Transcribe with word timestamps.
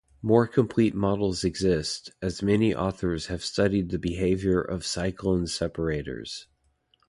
More 0.23 0.47
complete 0.47 0.95
models 0.95 1.43
exist, 1.43 2.09
as 2.23 2.41
many 2.41 2.73
authors 2.73 3.27
have 3.27 3.43
studied 3.45 3.89
the 3.91 3.99
behaviour 3.99 4.59
of 4.59 4.83
cyclone 4.83 5.45
separators. 5.45 6.47